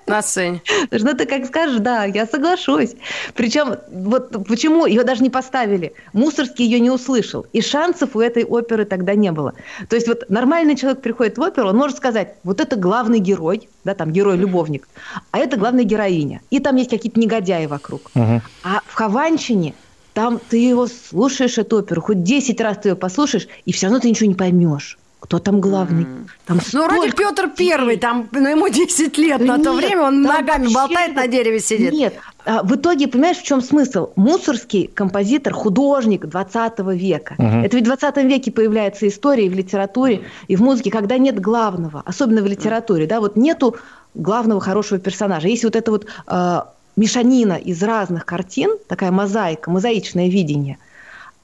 на 0.07 0.21
сцене. 0.21 0.61
Ну, 0.91 1.13
ты 1.13 1.25
как 1.25 1.45
скажешь, 1.45 1.79
да, 1.79 2.05
я 2.05 2.25
соглашусь. 2.25 2.95
Причем, 3.33 3.75
вот 3.91 4.47
почему 4.47 4.85
ее 4.85 5.03
даже 5.03 5.23
не 5.23 5.29
поставили? 5.29 5.93
Мусорский 6.13 6.65
ее 6.65 6.79
не 6.79 6.89
услышал. 6.89 7.45
И 7.53 7.61
шансов 7.61 8.15
у 8.15 8.19
этой 8.21 8.43
оперы 8.43 8.85
тогда 8.85 9.15
не 9.15 9.31
было. 9.31 9.53
То 9.89 9.95
есть 9.95 10.07
вот 10.07 10.29
нормальный 10.29 10.75
человек 10.75 11.01
приходит 11.01 11.37
в 11.37 11.41
оперу, 11.41 11.69
он 11.69 11.77
может 11.77 11.97
сказать, 11.97 12.35
вот 12.43 12.59
это 12.61 12.75
главный 12.75 13.19
герой, 13.19 13.69
да, 13.83 13.93
там 13.93 14.11
герой-любовник, 14.11 14.87
а 15.31 15.39
это 15.39 15.57
главная 15.57 15.83
героиня. 15.83 16.41
И 16.49 16.59
там 16.59 16.75
есть 16.75 16.89
какие-то 16.89 17.19
негодяи 17.19 17.65
вокруг. 17.65 18.11
Мгм. 18.13 18.41
А 18.63 18.81
в 18.85 18.93
Хованщине 18.93 19.73
там 20.13 20.39
ты 20.49 20.57
его 20.57 20.87
слушаешь, 20.87 21.57
эту 21.57 21.77
оперу, 21.77 22.01
хоть 22.01 22.23
10 22.23 22.59
раз 22.61 22.77
ты 22.77 22.89
ее 22.89 22.95
послушаешь, 22.95 23.47
и 23.65 23.71
все 23.71 23.85
равно 23.85 23.99
ты 23.99 24.09
ничего 24.09 24.27
не 24.27 24.35
поймешь. 24.35 24.97
Кто 25.19 25.39
там 25.39 25.59
главный? 25.59 26.05
Там 26.45 26.59
Ну, 26.73 26.87
вроде 26.87 27.11
Петр 27.11 27.49
Первый, 27.49 27.97
там 27.97 28.29
ну, 28.31 28.47
ему 28.47 28.69
10 28.69 29.17
лет 29.17 29.39
на 29.41 29.57
Да 29.57 29.63
то 29.63 29.73
нет, 29.73 29.85
время, 29.85 30.03
он 30.03 30.21
ногами 30.21 30.63
вообще 30.63 30.73
болтает, 30.75 31.11
это- 31.11 31.21
на 31.21 31.27
дереве 31.27 31.59
сидит. 31.59 31.91
Нет, 31.91 32.13
а, 32.45 32.61
в 32.63 32.75
итоге, 32.75 33.07
понимаешь, 33.07 33.37
в 33.37 33.43
чем 33.43 33.61
смысл? 33.61 34.11
Мусорский 34.15 34.87
композитор, 34.87 35.53
художник 35.53 36.25
20 36.27 36.93
века. 36.93 37.33
Мгм. 37.39 37.63
Это 37.63 37.75
ведь 37.77 37.85
в 37.85 37.87
20 37.87 38.23
веке 38.25 38.51
появляется 38.51 39.07
история 39.07 39.47
и 39.47 39.49
в 39.49 39.53
литературе, 39.53 40.21
и 40.47 40.55
в 40.55 40.61
музыке, 40.61 40.91
когда 40.91 41.17
нет 41.17 41.39
главного, 41.39 42.03
особенно 42.05 42.41
в 42.41 42.45
литературе, 42.45 43.07
да, 43.07 43.19
вот 43.19 43.35
нету 43.35 43.75
главного 44.13 44.61
хорошего 44.61 44.99
персонажа. 44.99 45.47
Есть 45.47 45.63
вот 45.63 45.75
это 45.75 45.91
вот 45.91 46.05
э, 46.27 46.61
мешанина 46.95 47.53
из 47.53 47.81
разных 47.81 48.25
картин, 48.25 48.77
такая 48.87 49.11
мозаика, 49.11 49.71
мозаичное 49.71 50.29
видение. 50.29 50.77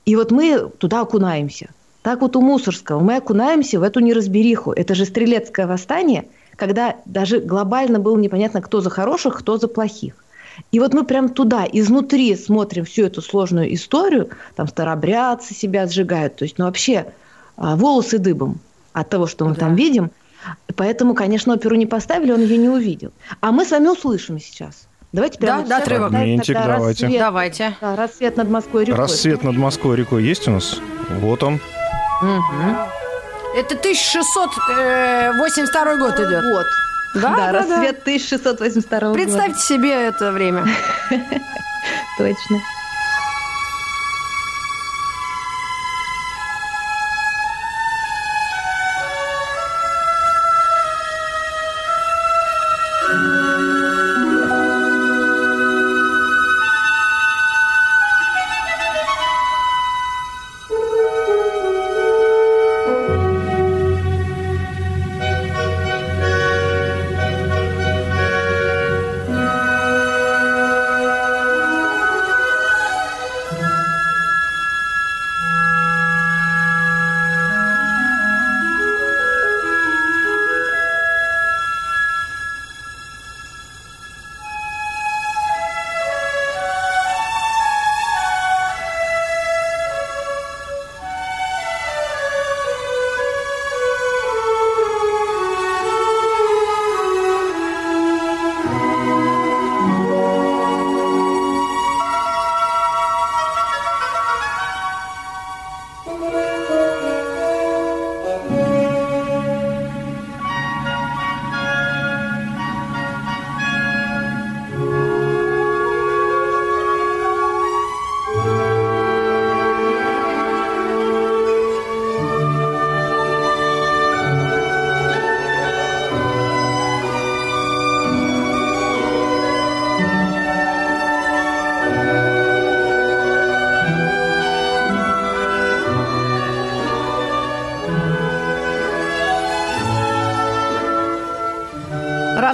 И 0.06 0.16
вот 0.16 0.32
мы 0.32 0.70
туда 0.78 1.02
окунаемся. 1.02 1.70
Так 2.04 2.22
вот 2.22 2.36
у 2.36 2.42
Мусорского 2.42 3.00
мы 3.00 3.16
окунаемся 3.18 3.80
в 3.80 3.84
эту 3.84 4.02
неразбериху. 4.02 4.72
Это 4.74 4.94
же 4.94 5.06
стрелецкое 5.06 5.66
восстание, 5.68 6.26
когда 6.58 6.98
даже 7.06 7.40
глобально 7.40 8.00
было 8.00 8.18
непонятно, 8.18 8.62
кто 8.62 8.82
за 8.82 8.90
хороших, 8.90 9.40
кто 9.40 9.58
за 9.58 9.68
плохих. 9.68 10.14
И 10.72 10.80
вот 10.80 10.94
мы 10.94 11.04
прям 11.06 11.30
туда, 11.30 11.66
изнутри 11.72 12.36
смотрим 12.36 12.86
всю 12.86 13.06
эту 13.06 13.22
сложную 13.22 13.74
историю, 13.74 14.30
там 14.56 14.68
старобрядцы 14.68 15.56
себя 15.56 15.88
сжигают, 15.88 16.36
то 16.36 16.44
есть, 16.46 16.60
ну 16.60 16.66
вообще 16.66 17.08
а, 17.58 17.76
волосы 17.76 18.20
дыбом 18.20 18.60
от 18.92 19.10
того, 19.10 19.26
что 19.26 19.46
мы 19.46 19.54
Да. 19.56 19.62
там 19.62 19.76
видим. 19.76 20.12
Поэтому, 20.76 21.16
конечно, 21.16 21.54
оперу 21.54 21.76
не 21.76 21.86
поставили, 21.86 22.32
он 22.34 22.42
ее 22.42 22.58
не 22.58 22.70
увидел. 22.70 23.12
А 23.40 23.52
мы 23.52 23.66
с 23.66 23.72
вами 23.72 23.88
услышим 23.88 24.40
сейчас. 24.40 24.88
Давайте 25.14 25.40
Да, 25.40 25.46
прямо 25.46 25.62
да, 25.62 25.68
сейчас 25.68 25.82
отрывок. 25.84 26.12
давайте. 26.12 26.54
рассвет. 26.54 27.20
Давайте. 27.20 27.78
Да, 27.82 27.96
рассвет 27.96 28.38
над 28.38 28.50
Москвой 28.50 28.84
рекой. 28.84 28.98
Рассвет 29.00 29.44
над 29.44 29.56
Москвой 29.56 29.96
рекой 29.96 30.24
есть 30.24 30.48
у 30.48 30.52
нас? 30.52 30.80
Вот 31.22 31.44
он. 31.44 31.60
Мгм. 32.22 32.78
Это 33.56 33.76
1682 33.76 35.96
год 35.98 36.20
идет. 36.20 36.44
Вот. 36.46 36.66
Да, 37.16 37.22
Да, 37.22 37.30
да, 37.36 37.52
да. 37.52 37.60
рассвет 37.60 38.02
1682 38.02 39.00
года. 39.00 39.14
Представьте 39.14 39.60
себе 39.60 39.92
это 40.08 40.32
время. 40.32 40.66
Точно. 42.18 42.58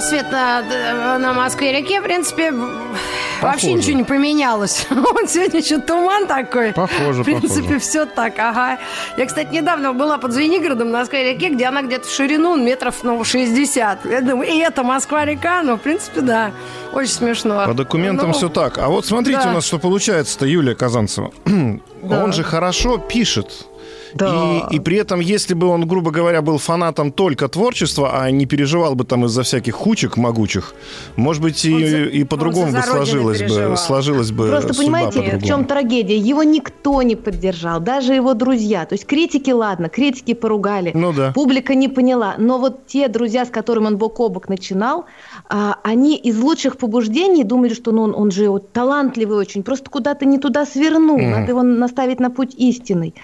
Рассвет 0.00 0.32
на, 0.32 1.18
на 1.18 1.34
Москве-реке, 1.34 2.00
в 2.00 2.04
принципе, 2.04 2.52
вообще 2.52 2.96
Похоже. 3.42 3.72
ничего 3.72 3.96
не 3.98 4.04
поменялось. 4.04 4.86
Вот 4.90 5.28
сегодня 5.28 5.60
еще 5.60 5.78
туман 5.78 6.26
такой. 6.26 6.72
Похоже, 6.72 7.20
В 7.20 7.24
принципе, 7.26 7.60
похоже. 7.60 7.78
все 7.80 8.06
так, 8.06 8.32
ага. 8.38 8.78
Я, 9.18 9.26
кстати, 9.26 9.52
недавно 9.52 9.92
была 9.92 10.16
под 10.16 10.32
Звенигородом 10.32 10.90
на 10.90 11.00
Москве-реке, 11.00 11.50
где 11.50 11.66
она 11.66 11.82
где-то 11.82 12.08
в 12.08 12.10
ширину 12.10 12.56
метров, 12.56 12.94
ну, 13.02 13.22
60. 13.22 14.06
Я 14.06 14.22
думаю, 14.22 14.48
и 14.48 14.56
это 14.56 14.82
Москва-река, 14.84 15.62
ну, 15.64 15.76
в 15.76 15.80
принципе, 15.82 16.22
да. 16.22 16.52
Очень 16.94 17.12
смешно. 17.12 17.66
По 17.66 17.74
документам 17.74 18.28
Ну, 18.28 18.32
все 18.32 18.48
так. 18.48 18.78
А 18.78 18.88
вот 18.88 19.04
смотрите 19.04 19.42
да. 19.42 19.50
у 19.50 19.52
нас, 19.52 19.66
что 19.66 19.78
получается-то, 19.78 20.46
Юлия 20.46 20.74
Казанцева. 20.74 21.30
Да. 22.02 22.24
Он 22.24 22.32
же 22.32 22.42
хорошо 22.42 22.96
пишет. 22.96 23.66
Да. 24.14 24.68
И, 24.70 24.76
и 24.76 24.80
при 24.80 24.96
этом, 24.98 25.20
если 25.20 25.54
бы 25.54 25.66
он, 25.68 25.86
грубо 25.86 26.10
говоря, 26.10 26.42
был 26.42 26.58
фанатом 26.58 27.12
только 27.12 27.48
творчества, 27.48 28.10
а 28.20 28.30
не 28.30 28.46
переживал 28.46 28.94
бы 28.94 29.04
там 29.04 29.24
из-за 29.26 29.42
всяких 29.42 29.74
хучек 29.74 30.16
могучих, 30.16 30.74
может 31.16 31.42
быть, 31.42 31.64
и, 31.64 31.86
за- 31.86 32.04
и 32.04 32.24
по-другому 32.24 32.72
бы 32.72 32.82
сложилось 32.82 33.38
бы, 33.40 33.44
переживал. 33.46 33.76
сложилось 33.76 34.30
бы 34.32 34.48
Просто 34.48 34.72
судьба 34.74 34.82
понимаете, 34.84 35.10
в 35.20 35.24
по-другому. 35.24 35.46
чем 35.46 35.64
трагедия? 35.64 36.16
Его 36.18 36.42
никто 36.42 37.02
не 37.02 37.16
поддержал, 37.16 37.80
даже 37.80 38.14
его 38.14 38.34
друзья. 38.34 38.84
То 38.86 38.94
есть 38.94 39.06
критики, 39.06 39.50
ладно, 39.50 39.88
критики 39.88 40.34
поругали. 40.34 40.90
Ну 40.94 41.12
да. 41.12 41.32
Публика 41.32 41.74
не 41.74 41.88
поняла. 41.88 42.34
Но 42.38 42.58
вот 42.58 42.86
те 42.86 43.08
друзья, 43.08 43.44
с 43.44 43.48
которыми 43.50 43.86
он 43.86 43.96
бок 43.98 44.18
о 44.20 44.28
бок 44.28 44.48
начинал, 44.48 45.04
а, 45.48 45.76
они 45.84 46.16
из 46.16 46.38
лучших 46.38 46.76
побуждений 46.78 47.44
думали, 47.44 47.74
что 47.74 47.92
ну, 47.92 48.02
он, 48.02 48.14
он 48.14 48.30
же 48.30 48.48
вот 48.48 48.72
талантливый 48.72 49.36
очень, 49.38 49.62
просто 49.62 49.90
куда-то 49.90 50.24
не 50.24 50.38
туда 50.38 50.66
свернул, 50.66 51.18
Мгм. 51.18 51.30
надо 51.30 51.50
его 51.52 51.62
наставить 51.62 52.20
на 52.20 52.30
путь 52.30 52.54
истинный. 52.56 53.14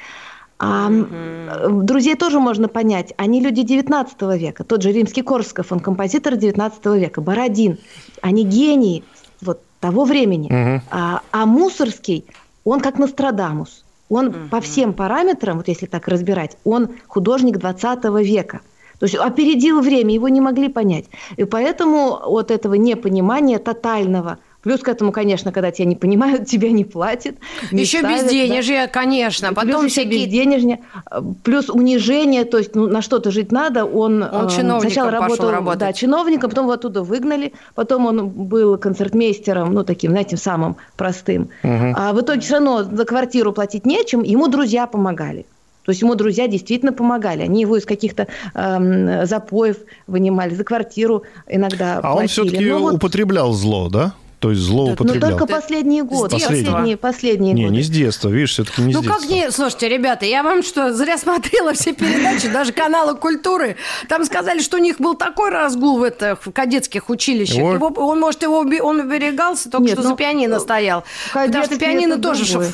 А 0.58 0.90
э, 0.90 1.68
друзей 1.82 2.14
тоже 2.14 2.40
можно 2.40 2.68
понять. 2.68 3.12
Они 3.18 3.40
люди 3.40 3.62
19 3.62 4.22
века. 4.38 4.64
Тот 4.64 4.82
же 4.82 4.92
Римский 4.92 5.22
Корсков, 5.22 5.70
он 5.70 5.80
композитор 5.80 6.36
19 6.36 6.86
века. 6.86 7.20
Бородин. 7.20 7.78
Они 8.22 8.44
гении 8.44 9.04
вот 9.42 9.60
того 9.80 10.04
времени. 10.04 10.48
Мгм. 10.50 10.82
А, 10.90 11.20
а 11.30 11.46
Мусорский, 11.46 12.24
он 12.64 12.80
как 12.80 12.98
Нострадамус. 12.98 13.84
Он 14.08 14.48
по 14.48 14.60
всем 14.60 14.92
параметрам, 14.92 15.56
вот 15.56 15.68
если 15.68 15.86
так 15.86 16.06
разбирать, 16.06 16.56
он 16.64 16.90
художник 17.08 17.58
20 17.58 18.04
века. 18.24 18.60
То 18.98 19.06
есть 19.06 19.16
опередил 19.16 19.80
время, 19.80 20.14
его 20.14 20.28
не 20.28 20.40
могли 20.40 20.68
понять. 20.68 21.06
И 21.36 21.44
поэтому 21.44 22.12
от 22.12 22.50
этого 22.50 22.74
непонимания 22.74 23.58
тотального 23.58 24.38
Плюс 24.66 24.80
к 24.80 24.88
этому, 24.88 25.12
конечно, 25.12 25.52
когда 25.52 25.70
тебя 25.70 25.84
не 25.86 25.94
понимают, 25.94 26.46
тебя 26.48 26.72
не 26.72 26.84
платят. 26.84 27.36
Не 27.70 27.82
еще 27.82 28.00
ставят, 28.00 28.24
безденежье, 28.24 28.86
да. 28.86 28.88
конечно. 28.88 29.52
Плюс 29.54 29.64
Потом 29.64 29.84
еще 29.84 29.92
всякие... 29.92 30.24
безденежье. 30.26 30.80
Плюс 31.44 31.70
унижение, 31.70 32.44
то 32.44 32.58
есть 32.58 32.74
ну, 32.74 32.88
на 32.88 33.00
что-то 33.00 33.30
жить 33.30 33.52
надо. 33.52 33.84
Он, 33.84 34.24
он 34.24 34.46
э, 34.46 34.80
сначала 34.80 35.12
работал 35.12 35.52
работать. 35.52 35.78
да, 35.78 35.92
чиновником, 35.92 36.50
потом 36.50 36.64
его 36.64 36.72
оттуда 36.72 37.04
выгнали. 37.04 37.52
Потом 37.76 38.06
он 38.06 38.28
был 38.28 38.76
концертмейстером, 38.76 39.72
ну, 39.72 39.84
таким, 39.84 40.10
знаете, 40.10 40.36
самым 40.36 40.78
простым. 40.96 41.42
Угу. 41.62 41.94
А 41.96 42.12
в 42.12 42.20
итоге 42.20 42.40
все 42.40 42.54
равно 42.54 42.82
за 42.82 43.04
квартиру 43.04 43.52
платить 43.52 43.86
нечем, 43.86 44.24
ему 44.24 44.48
друзья 44.48 44.88
помогали. 44.88 45.46
То 45.84 45.90
есть 45.92 46.02
ему 46.02 46.16
друзья 46.16 46.48
действительно 46.48 46.92
помогали. 46.92 47.42
Они 47.42 47.60
его 47.60 47.76
из 47.76 47.84
каких-то 47.84 48.26
эм, 48.54 49.24
запоев 49.26 49.76
вынимали, 50.08 50.52
за 50.52 50.64
квартиру 50.64 51.22
иногда 51.46 51.98
А 51.98 52.14
платили. 52.14 52.22
он 52.22 52.26
все-таки 52.26 52.64
Ну, 52.68 52.80
вот- 52.80 52.94
употреблял 52.94 53.52
зло, 53.52 53.88
да? 53.88 54.12
То 54.38 54.50
есть 54.50 54.60
злоупотреблял. 54.62 55.30
Но 55.30 55.38
только 55.38 55.52
последние 55.52 56.02
годы. 56.02 56.30
Последние. 56.36 56.64
Последние, 56.66 56.96
последние 56.98 57.54
Не, 57.54 57.64
годы. 57.64 57.76
не 57.76 57.82
с 57.82 57.88
детства, 57.88 58.28
видишь, 58.28 58.50
все-таки 58.52 58.82
не 58.82 58.92
Ну 58.92 59.00
с 59.00 59.02
детства. 59.02 59.20
как 59.22 59.30
не... 59.30 59.50
Слушайте, 59.50 59.88
ребята, 59.88 60.26
я 60.26 60.42
вам 60.42 60.62
что, 60.62 60.92
зря 60.92 61.16
смотрела 61.16 61.72
все 61.72 61.94
передачи, 61.94 62.48
даже 62.48 62.72
каналы 62.72 63.16
культуры. 63.16 63.76
Там 64.08 64.24
сказали, 64.26 64.60
что 64.60 64.76
у 64.76 64.80
них 64.80 64.98
был 64.98 65.14
такой 65.14 65.48
разгул 65.50 65.98
в, 65.98 66.02
это, 66.02 66.38
в 66.40 66.50
кадетских 66.52 67.08
училищах. 67.08 67.62
Ой. 67.62 67.74
Его- 67.76 67.86
он, 67.96 68.20
может, 68.20 68.42
его 68.42 68.60
уби- 68.60 68.80
он 68.80 69.00
уберегался, 69.00 69.70
только 69.70 69.86
Нет, 69.86 69.94
что 69.94 70.02
ну, 70.02 70.10
за 70.10 70.16
пианино 70.16 70.60
стоял. 70.60 71.04
Потому 71.32 71.64
что 71.64 71.78
пианино 71.78 72.18
тоже... 72.18 72.44
другое. 72.44 72.72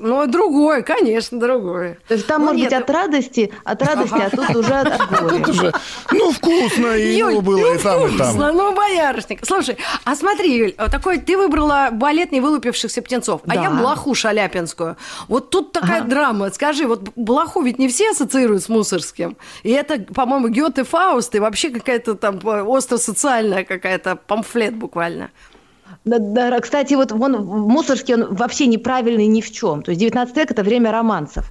Ну, 0.00 0.26
другое, 0.26 0.82
конечно, 0.82 1.40
другое. 1.40 1.98
То 2.06 2.14
есть 2.14 2.26
там, 2.26 2.42
Ну, 2.42 2.46
может 2.48 2.60
нет, 2.60 2.70
быть, 2.70 2.80
от 2.80 2.90
радости, 2.90 3.52
от 3.64 3.82
радости, 3.82 4.14
а 4.14 4.30
тут 4.30 4.56
уже 4.56 4.74
от 4.74 5.10
горя. 5.10 5.28
Тут 5.28 5.48
уже, 5.48 5.72
ну, 6.12 6.32
вкусно, 6.32 6.96
и 6.96 7.16
Юль, 7.16 7.32
ему 7.32 7.40
было 7.40 7.58
ну, 7.58 7.74
и 7.74 7.78
там, 7.78 8.06
и 8.06 8.16
там. 8.16 8.28
вкусно, 8.28 8.52
ну, 8.52 8.74
боярышник. 8.74 9.44
Слушай, 9.44 9.76
а 10.04 10.14
смотри, 10.14 10.56
Юль, 10.56 10.74
вот 10.78 10.90
такой 10.90 11.18
ты 11.18 11.36
выбрала 11.36 11.88
балет 11.92 12.32
невылупившихся 12.32 13.02
птенцов, 13.02 13.40
а 13.46 13.54
я 13.54 13.70
блоху 13.70 14.14
шаляпинскую. 14.14 14.96
Вот 15.26 15.50
тут 15.50 15.72
такая 15.72 16.02
драма. 16.02 16.50
Скажи, 16.50 16.86
вот 16.86 17.10
блоху 17.16 17.62
ведь 17.62 17.78
не 17.78 17.88
все 17.88 18.10
ассоциируют 18.10 18.62
с 18.62 18.68
мусорским. 18.68 19.36
И 19.62 19.70
это, 19.70 19.98
по-моему, 20.14 20.48
Гёте 20.48 20.84
Фауст, 20.84 21.34
и 21.34 21.40
вообще 21.40 21.70
какая-то 21.70 22.14
там 22.14 22.38
э, 22.44 22.62
остро-социальная 22.62 23.64
какая-то 23.64 24.16
памфлет 24.16 24.74
буквально. 24.74 25.30
Кстати, 26.60 26.94
вот 26.94 27.12
он, 27.12 27.44
Мусорский, 27.44 28.14
он 28.14 28.34
вообще 28.34 28.66
неправильный 28.66 29.26
ни 29.26 29.40
в 29.40 29.50
чем. 29.50 29.82
То 29.82 29.90
есть 29.90 30.00
19 30.00 30.36
век– 30.36 30.50
это 30.52 30.62
время 30.62 30.92
романсов. 30.92 31.50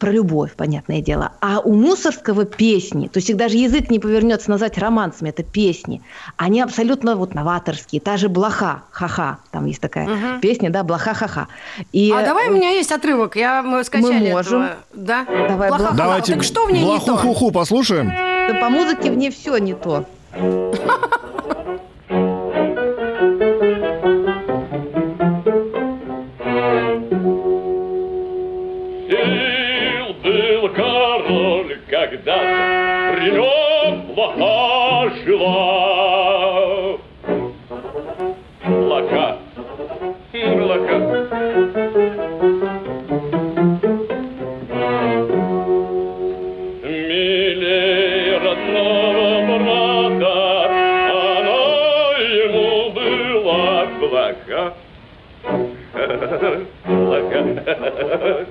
Про 0.00 0.10
любовь, 0.10 0.54
понятное 0.56 1.00
дело. 1.00 1.30
А 1.40 1.60
у 1.60 1.72
Мусорского 1.72 2.44
песни, 2.44 3.06
то 3.06 3.18
есть 3.18 3.30
их 3.30 3.36
даже 3.36 3.56
язык 3.58 3.90
не 3.90 4.00
повернется 4.00 4.50
назвать 4.50 4.76
романсами, 4.76 5.28
это 5.28 5.44
песни. 5.44 6.02
Они 6.36 6.60
абсолютно 6.60 7.14
вот 7.14 7.32
новаторские. 7.32 8.00
Та 8.00 8.16
же 8.16 8.28
«Блоха», 8.28 8.82
«Ха-ха», 8.90 9.38
там 9.52 9.66
есть 9.66 9.80
такая 9.80 10.40
песня, 10.40 10.70
да, 10.70 10.82
«Блоха, 10.82 11.14
ха-ха». 11.14 11.46
И, 11.92 12.10
а 12.12 12.24
давай 12.24 12.48
э, 12.48 12.50
у 12.50 12.54
меня 12.54 12.70
есть 12.70 12.90
отрывок, 12.90 13.36
я 13.36 13.62
мы 13.62 13.84
скачали 13.84 14.32
можем. 14.32 14.62
этого. 14.62 14.76
Да? 14.94 15.24
Давай, 15.26 15.68
Блоха, 15.68 15.82
блоха. 15.84 15.96
Давайте 15.96 16.34
Так 16.34 16.42
что 16.42 16.66
в 16.66 16.72
ней 16.72 16.82
не 16.82 16.98
то? 16.98 17.06
блоху-хуху 17.06 17.52
послушаем. 17.52 18.08
да 18.08 18.58
по 18.60 18.70
музыке 18.70 19.12
в 19.12 19.16
ней 19.16 19.30
все 19.30 19.58
не 19.58 19.74
то. 19.74 20.06
была 54.32 54.72
плоха. 57.20 58.43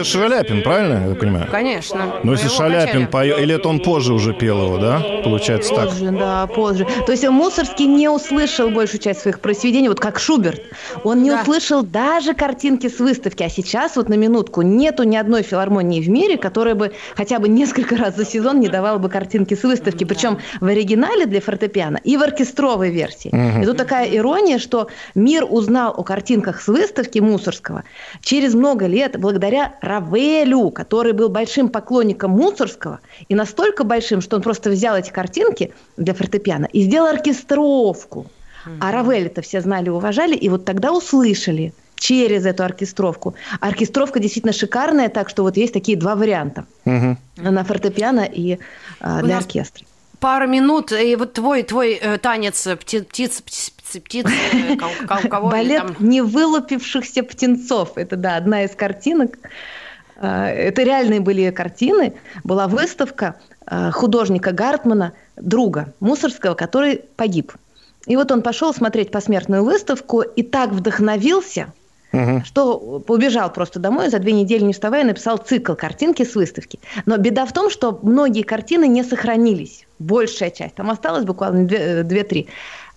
Это 0.00 0.08
Шаляпин, 0.08 0.62
правильно, 0.62 1.04
я 1.04 1.10
так 1.10 1.20
понимаю? 1.20 1.46
Конечно. 1.50 2.14
Ну, 2.22 2.32
если 2.32 2.48
Шаляпин 2.48 3.06
поет, 3.06 3.38
или 3.38 3.54
это 3.54 3.68
он 3.68 3.80
позже 3.80 4.12
уже 4.14 4.32
пел 4.32 4.64
его, 4.64 4.78
да? 4.78 5.00
Получается 5.24 5.74
так. 5.74 5.88
Позже, 5.90 6.10
да, 6.10 6.46
позже. 6.46 6.86
То 7.06 7.12
есть 7.12 7.28
Мусорский 7.28 7.86
не 7.86 8.08
услышал 8.08 8.70
большую 8.70 9.00
часть 9.00 9.20
своих 9.20 9.40
произведений, 9.40 9.88
вот 9.88 10.00
как 10.00 10.18
Шуберт. 10.18 10.62
Он 11.04 11.22
не 11.22 11.30
Да. 11.30 11.42
услышал 11.42 11.82
даже 11.82 12.34
картинки 12.34 12.88
с 12.88 12.98
выставки. 12.98 13.42
А 13.42 13.48
сейчас, 13.48 13.96
вот 13.96 14.08
на 14.08 14.14
минутку, 14.14 14.62
нету 14.62 15.02
ни 15.04 15.16
одной 15.16 15.42
филармонии 15.42 16.00
в 16.00 16.08
мире, 16.08 16.36
которая 16.36 16.74
бы 16.74 16.92
хотя 17.16 17.38
бы 17.38 17.48
несколько 17.48 17.96
раз 17.96 18.16
за 18.16 18.24
сезон 18.24 18.60
не 18.60 18.68
давала 18.68 18.98
бы 18.98 19.08
картинки 19.08 19.54
с 19.54 19.62
выставки. 19.62 20.04
Причем 20.04 20.38
в 20.60 20.66
оригинале 20.66 21.26
для 21.26 21.40
фортепиано 21.40 21.98
и 22.02 22.16
в 22.16 22.22
оркестровой 22.22 22.90
версии. 22.90 23.30
И 23.62 23.64
тут 23.64 23.76
такая 23.76 24.08
ирония, 24.08 24.58
что 24.58 24.88
мир 25.14 25.46
узнал 25.48 25.94
о 25.96 26.02
картинках 26.02 26.60
с 26.60 26.68
выставки 26.68 27.18
Мусорского 27.18 27.84
через 28.22 28.54
много 28.54 28.86
лет 28.86 29.18
благодаря 29.18 29.74
Равелю, 29.90 30.70
который 30.70 31.12
был 31.12 31.28
большим 31.28 31.68
поклонником 31.68 32.30
Мусорского 32.30 33.00
и 33.28 33.34
настолько 33.34 33.84
большим, 33.84 34.20
что 34.20 34.36
он 34.36 34.42
просто 34.42 34.70
взял 34.70 34.96
эти 34.96 35.10
картинки 35.10 35.72
для 35.96 36.14
фортепиано 36.14 36.66
и 36.72 36.82
сделал 36.82 37.08
оркестровку. 37.08 38.26
А 38.80 38.92
Равель 38.92 39.26
это 39.26 39.40
все 39.42 39.60
знали 39.60 39.86
и 39.86 39.90
уважали, 39.90 40.36
и 40.36 40.48
вот 40.48 40.64
тогда 40.64 40.92
услышали 40.92 41.72
через 41.96 42.46
эту 42.46 42.62
оркестровку. 42.64 43.34
Оркестровка 43.60 44.20
действительно 44.20 44.52
шикарная, 44.52 45.08
так 45.08 45.28
что 45.28 45.42
вот 45.42 45.56
есть 45.56 45.72
такие 45.72 45.98
два 45.98 46.14
варианта. 46.14 46.64
Мгм. 46.84 47.18
На 47.36 47.64
фортепиано 47.64 48.20
и 48.20 48.58
а, 49.00 49.22
для 49.22 49.36
нас 49.36 49.44
оркестра. 49.44 49.84
Пара 50.18 50.46
минут, 50.46 50.92
и 50.92 51.16
вот 51.16 51.32
твой, 51.32 51.62
твой 51.62 51.94
э, 51.94 52.18
танец 52.18 52.66
э, 52.66 52.74
пти- 52.76 53.02
птиц, 53.04 53.40
птиц, 53.40 53.70
птиц, 53.70 54.02
птиц, 54.02 54.26
э, 54.52 54.76
кого- 54.76 55.48
Балет 55.50 55.82
там- 55.82 55.96
невылупившихся 55.98 57.22
птенцов. 57.22 57.92
Это, 57.96 58.16
да, 58.16 58.36
одна 58.36 58.64
из 58.64 58.74
картинок. 58.74 59.38
А, 60.20 60.48
Это 60.48 60.82
реальные 60.82 61.20
были 61.20 61.50
картины. 61.50 62.14
Была 62.44 62.68
выставка 62.68 63.36
а, 63.66 63.90
художника 63.90 64.52
Гартмана, 64.52 65.12
друга 65.36 65.92
Мусорского, 66.00 66.54
который 66.54 67.02
погиб. 67.16 67.52
И 68.06 68.16
вот 68.16 68.30
он 68.30 68.42
пошел 68.42 68.72
смотреть 68.74 69.10
посмертную 69.10 69.64
выставку 69.64 70.20
и 70.22 70.42
так 70.42 70.70
вдохновился, 70.72 71.72
Мгм. 72.12 72.44
что 72.44 72.98
побежал 73.06 73.52
просто 73.52 73.78
домой, 73.78 74.10
за 74.10 74.18
две 74.18 74.32
недели 74.32 74.64
не 74.64 74.72
вставая, 74.72 75.04
написал 75.04 75.36
цикл 75.36 75.74
картинки 75.74 76.24
с 76.24 76.34
выставки. 76.34 76.80
Но 77.06 77.16
беда 77.18 77.46
в 77.46 77.52
том, 77.52 77.70
что 77.70 78.00
многие 78.02 78.42
картины 78.42 78.88
не 78.88 79.04
сохранились, 79.04 79.86
большая 80.00 80.50
часть. 80.50 80.74
Там 80.74 80.90
осталось 80.90 81.24
буквально 81.24 81.66
две- 81.68 81.78
э, 81.78 82.02
две-три. 82.02 82.48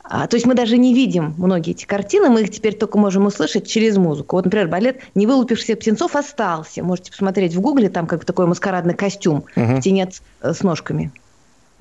А, 0.03 0.27
то 0.27 0.35
есть 0.35 0.45
мы 0.45 0.53
даже 0.53 0.77
не 0.77 0.93
видим 0.93 1.33
многие 1.37 1.71
эти 1.71 1.85
картины, 1.85 2.29
мы 2.29 2.41
их 2.41 2.51
теперь 2.51 2.75
только 2.75 2.97
можем 2.97 3.25
услышать 3.25 3.67
через 3.67 3.97
музыку. 3.97 4.35
Вот, 4.35 4.45
например, 4.45 4.67
балет 4.67 5.01
«Невылупившихся 5.15 5.77
птенцов» 5.77 6.15
остался. 6.15 6.83
Можете 6.83 7.11
посмотреть 7.11 7.55
в 7.55 7.61
гугле, 7.61 7.89
там 7.89 8.05
как 8.05 8.25
такой 8.25 8.45
маскарадный 8.45 8.95
костюм, 8.95 9.45
птенец 9.79 10.21
э, 10.41 10.53
с 10.53 10.61
ножками. 10.61 11.11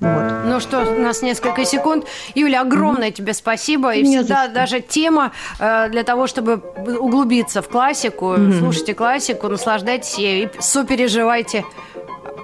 Вот. 0.03 0.45
Ну 0.45 0.59
что, 0.59 0.81
у 0.81 0.99
нас 0.99 1.21
несколько 1.21 1.63
секунд. 1.63 2.05
Юля, 2.35 2.61
огромное 2.61 3.11
тебе 3.11 3.33
спасибо. 3.33 3.93
И 3.93 4.03
Не 4.03 4.17
за 4.17 4.23
всегда 4.23 4.47
даже 4.47 4.81
тема 4.81 5.31
э, 5.59 5.89
для 5.89 6.03
того, 6.03 6.27
чтобы 6.27 6.57
углубиться 6.99 7.61
в 7.61 7.69
классику. 7.69 8.35
Слушайте 8.59 8.93
классику, 8.93 9.47
наслаждайтесь 9.47 10.17
ею 10.17 10.49
и 10.49 10.61
сопереживайте 10.61 11.63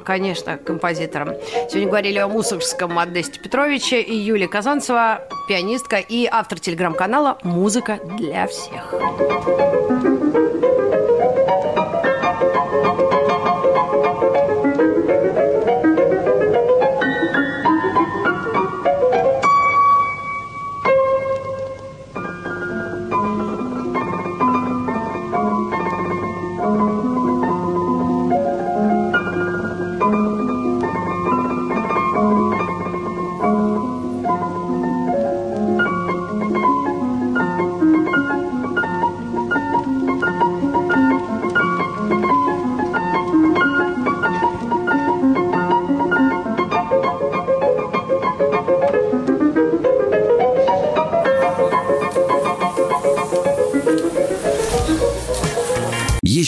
конечно, 0.05 0.57
композитором. 0.57 1.35
Сегодня 1.69 1.87
говорили 1.87 2.17
о 2.17 2.27
Мусоргском 2.27 2.91
Модесте 2.91 3.39
Петровиче 3.39 4.01
и 4.01 4.15
Юлия 4.15 4.47
Казанцева, 4.47 5.21
пианистка 5.47 5.97
и 5.97 6.25
автор 6.25 6.59
телеграм-канала 6.59 7.37
«Музыка 7.43 7.99
для 8.17 8.47
всех». 8.47 8.91